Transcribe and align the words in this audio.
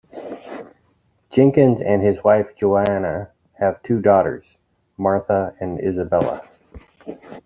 Jenkins 1.29 1.79
and 1.79 2.01
his 2.01 2.23
wife 2.23 2.55
Joanna 2.57 3.29
have 3.59 3.83
two 3.83 3.99
daughters, 4.01 4.43
Martha 4.97 5.53
and 5.59 5.79
Isabella. 5.79 6.43